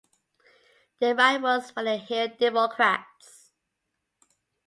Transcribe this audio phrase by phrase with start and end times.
[0.99, 3.51] Their rivals were the Hill Democrats.